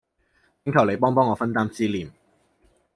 [0.65, 2.11] 請求你幫幫我分擔思念